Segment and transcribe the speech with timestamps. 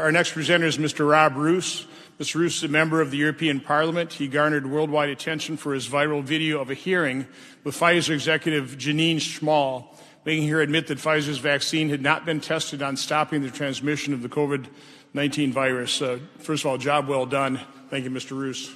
[0.00, 1.08] Our next presenter is Mr.
[1.08, 1.86] Rob Roos.
[2.18, 2.36] Mr.
[2.36, 4.12] Roos is a member of the European Parliament.
[4.12, 7.26] He garnered worldwide attention for his viral video of a hearing
[7.64, 12.80] with Pfizer executive Janine Small, making her admit that Pfizer's vaccine had not been tested
[12.80, 14.66] on stopping the transmission of the COVID
[15.14, 16.00] 19 virus.
[16.00, 17.60] Uh, first of all, job well done.
[17.90, 18.30] Thank you, Mr.
[18.30, 18.74] Roos.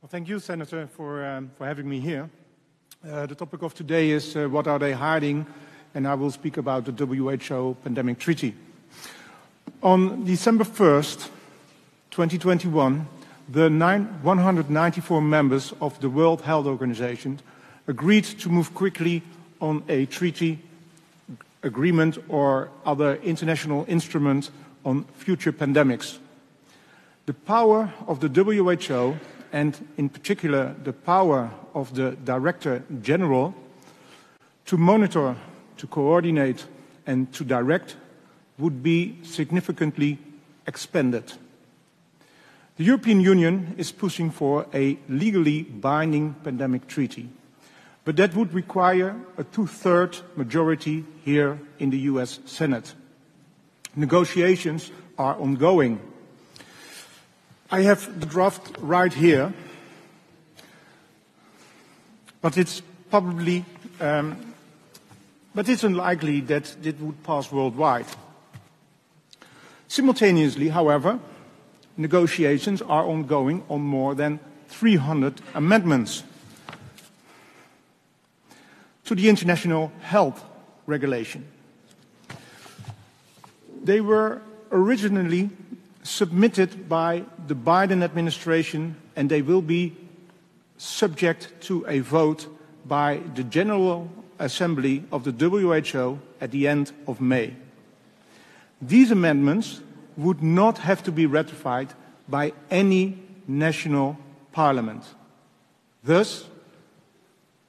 [0.00, 2.30] Well, thank you, Senator, for, um, for having me here.
[3.06, 5.46] Uh, the topic of today is uh, what are they hiding,
[5.94, 8.54] and I will speak about the WHO pandemic treaty.
[9.82, 11.30] On December 1st,
[12.10, 13.06] 2021,
[13.48, 17.40] the 194 members of the World Health Organization
[17.86, 19.22] agreed to move quickly
[19.58, 20.58] on a treaty
[21.62, 24.50] agreement or other international instrument
[24.84, 26.18] on future pandemics.
[27.24, 29.16] The power of the WHO,
[29.50, 33.54] and in particular the power of the Director General,
[34.66, 35.36] to monitor,
[35.78, 36.66] to coordinate,
[37.06, 37.96] and to direct
[38.60, 40.18] would be significantly
[40.66, 41.32] expanded.
[42.76, 47.28] The European Union is pushing for a legally binding pandemic treaty,
[48.04, 52.94] but that would require a two-third majority here in the US Senate.
[53.96, 56.00] Negotiations are ongoing.
[57.70, 59.52] I have the draft right here,
[62.40, 62.80] but it's
[63.10, 63.64] probably,
[64.00, 64.54] um,
[65.54, 68.06] but it's unlikely that it would pass worldwide.
[69.90, 71.18] Simultaneously, however,
[71.96, 74.38] negotiations are ongoing on more than
[74.68, 76.22] 300 amendments
[79.04, 80.44] to the International Health
[80.86, 81.44] Regulation.
[83.82, 85.50] They were originally
[86.04, 89.96] submitted by the Biden administration and they will be
[90.78, 92.46] subject to a vote
[92.86, 97.56] by the General Assembly of the WHO at the end of May.
[98.80, 99.80] These amendments
[100.16, 101.92] would not have to be ratified
[102.28, 104.18] by any national
[104.52, 105.04] parliament,
[106.02, 106.44] thus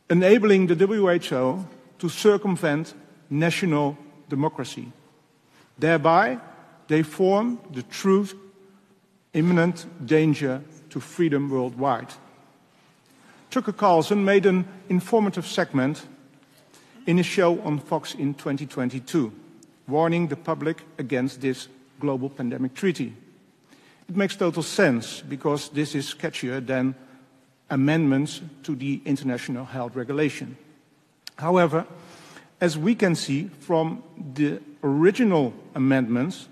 [0.10, 1.66] enabling the WHO
[2.00, 2.94] to circumvent
[3.30, 3.98] national
[4.30, 4.92] democracy.
[5.78, 6.40] Thereby,
[6.88, 8.28] they form the true
[9.34, 12.14] imminent danger to freedom worldwide.
[13.50, 16.06] Tucker Carlson made an informative segment
[17.06, 19.32] in a show on Fox in 2022,
[19.92, 21.68] warning the public against this
[22.00, 23.14] global pandemic treaty.
[24.10, 26.96] It makes total sense because this is catchier than
[27.70, 30.58] amendments to the international health regulation.
[31.38, 31.86] However,
[32.60, 34.04] as we can see from
[34.36, 36.48] the original amendments,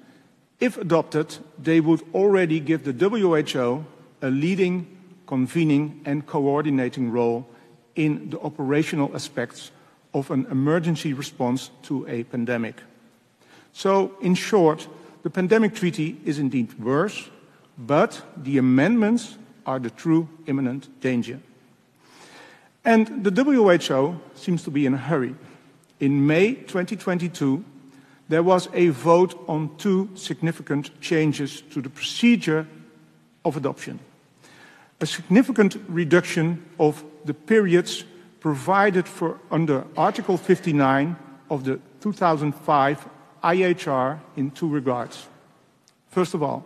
[0.59, 3.85] if adopted, they would already give the WHO
[4.21, 4.87] a leading,
[5.27, 7.47] convening and coordinating role
[7.95, 9.71] in the operational aspects
[10.13, 12.81] of an emergency response to a pandemic.
[13.79, 14.89] So, in short,
[15.23, 17.29] the pandemic treaty is indeed worse,
[17.77, 21.39] but the amendments are the true imminent danger.
[22.83, 25.33] And the WHO seems to be in a hurry.
[26.01, 27.63] In May 2022,
[28.27, 32.67] there was a vote on two significant changes to the procedure
[33.45, 34.01] of adoption.
[34.99, 38.03] A significant reduction of the periods
[38.41, 41.15] provided for under Article 59
[41.49, 43.07] of the 2005
[43.43, 45.27] IHR in two regards.
[46.09, 46.63] First of all,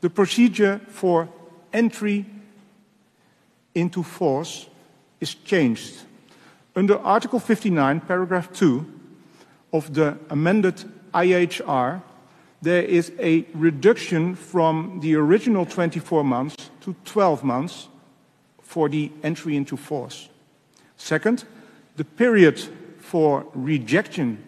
[0.00, 1.28] the procedure for
[1.72, 2.26] entry
[3.74, 4.68] into force
[5.20, 5.94] is changed.
[6.74, 8.86] Under Article 59, paragraph 2
[9.72, 12.02] of the amended IHR,
[12.62, 17.88] there is a reduction from the original 24 months to 12 months
[18.62, 20.28] for the entry into force.
[20.96, 21.44] Second,
[21.96, 22.58] the period
[22.98, 24.42] for rejection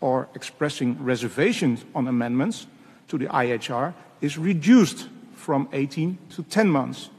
[0.00, 2.66] or expressing reservations on amendments
[3.08, 7.10] to the IHR is reduced from 18 to 10 months.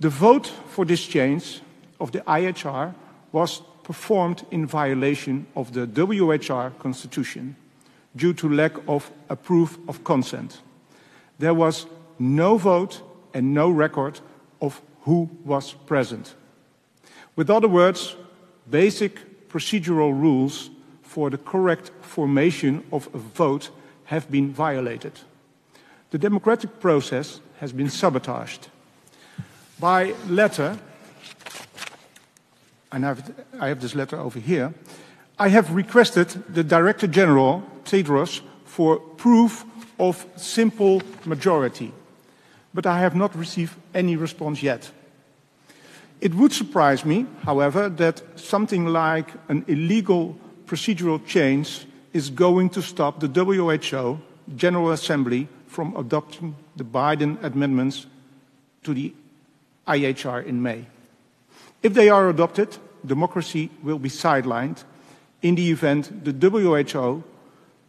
[0.00, 1.60] The vote for this change
[2.00, 2.94] of the IHR
[3.32, 7.56] was performed in violation of the WHR constitution
[8.16, 10.60] due to lack of a proof of consent.
[11.38, 11.86] There was
[12.18, 13.02] no vote
[13.32, 14.20] and no record
[14.60, 16.34] of who was present.
[17.36, 18.16] With other words,
[18.70, 20.70] basic procedural rules
[21.14, 23.70] for the correct formation of a vote
[24.06, 25.12] have been violated.
[26.10, 28.66] The democratic process has been sabotaged.
[29.78, 30.76] By letter,
[32.90, 34.74] and I have, this letter over here,
[35.38, 39.64] I have requested the Director General, Tedros, for proof
[40.00, 41.92] of simple majority,
[42.74, 44.90] but I have not received any response yet.
[46.20, 52.82] It would surprise me, however, that something like an illegal procedural change is going to
[52.82, 54.20] stop the WHO
[54.56, 58.06] General Assembly from adopting the Biden amendments
[58.84, 59.12] to the
[59.86, 60.86] IHR in May.
[61.82, 64.84] If they are adopted, democracy will be sidelined
[65.42, 67.22] in the event the WHO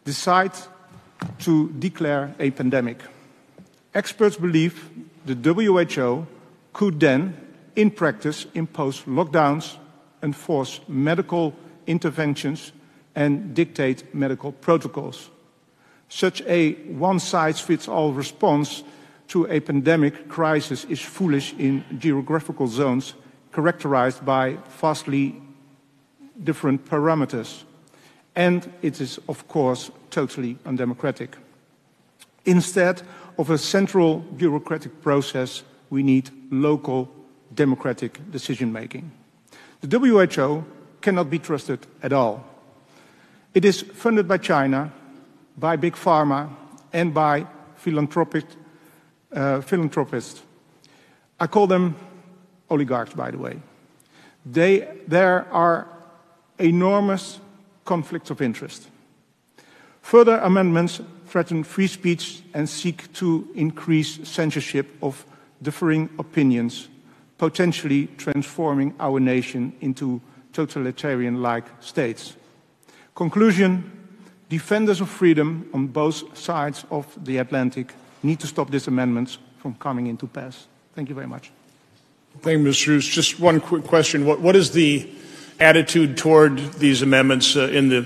[0.03, 0.67] decides
[1.39, 3.01] to declare a pandemic.
[3.93, 4.89] Experts believe
[5.25, 6.27] the WHO
[6.73, 7.35] could then,
[7.75, 9.77] in practice, impose lockdowns,
[10.21, 11.55] and force medical
[11.87, 12.71] interventions,
[13.15, 15.29] and dictate medical protocols.
[16.09, 18.83] Such a one-size-fits-all response
[19.29, 23.13] to a pandemic crisis is foolish in geographical zones
[23.53, 25.41] characterized by vastly
[26.43, 27.63] different parameters.
[28.35, 31.37] And it is, of course, totally undemocratic.
[32.45, 33.01] Instead
[33.37, 37.09] of a central bureaucratic process, we need local
[37.53, 39.11] democratic decision making.
[39.81, 40.65] The WHO
[41.05, 42.43] cannot be trusted at all.
[43.53, 44.91] It is funded by China,
[45.55, 46.49] by Big Pharma,
[46.91, 48.45] and by philanthropic,
[49.31, 50.41] uh, philanthropists.
[51.39, 51.95] I call them
[52.71, 53.61] oligarchs, by the way.
[54.51, 55.87] They, there are
[56.57, 57.39] enormous
[57.83, 58.89] conflicts of interest.
[60.01, 65.23] Further amendments threaten free speech and seek to increase censorship of
[65.61, 66.89] differing opinions,
[67.37, 70.19] potentially transforming our nation into
[70.55, 72.35] totalitarian-like states.
[73.13, 73.91] Conclusion,
[74.49, 77.93] defenders of freedom on both sides of the Atlantic
[78.23, 80.67] need to stop these amendments from coming into pass.
[80.95, 81.51] Thank you very much.
[82.41, 82.87] Thank you, Mr.
[82.87, 83.07] Roos.
[83.07, 84.25] Just one quick question.
[84.25, 85.09] What, what is the
[85.59, 88.05] attitude toward these amendments uh, in the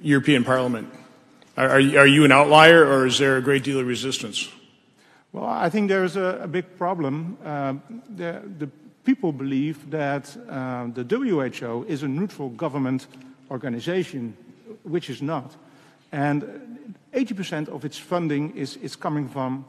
[0.00, 0.88] European Parliament?
[1.56, 4.48] Are, are, you an outlier or is there a great deal of resistance?
[5.32, 7.36] Well, I think there's a, a big problem.
[7.44, 7.74] Uh,
[8.08, 8.70] the, the,
[9.04, 13.06] people believe that uh, the WHO is a neutral government
[13.50, 14.36] organization,
[14.82, 15.56] which is not.
[16.12, 19.64] And 80% of its funding is, is coming from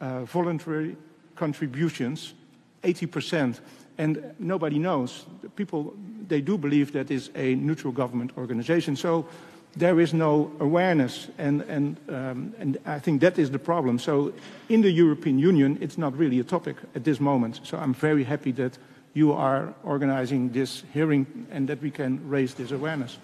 [0.00, 0.96] uh, voluntary
[1.36, 2.34] contributions
[2.82, 3.60] 80%.
[3.98, 5.26] And nobody knows.
[5.56, 5.94] People,
[6.26, 8.96] they do believe that is a neutral government organization.
[8.96, 9.26] So
[9.76, 13.98] there is no awareness, and, and, um, and I think that is the problem.
[13.98, 14.32] So
[14.68, 17.60] in the European Union, it's not really a topic at this moment.
[17.62, 18.76] So I'm very happy that
[19.14, 23.18] you are organizing this hearing and that we can raise this awareness.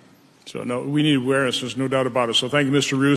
[0.46, 2.34] So no, we need awareness, there's no doubt about it.
[2.34, 2.98] So thank you, Mr.
[2.98, 3.15] Roos.